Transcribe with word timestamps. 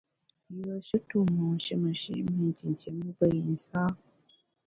Yùeshe 0.55 0.97
tu 1.07 1.17
monshi 1.35 1.71
meshi’ 1.83 2.11
mi 2.33 2.45
ntintié 2.51 2.89
mu 2.97 3.09
pe 3.17 3.25
yi 3.33 3.41
nsâ. 3.53 3.83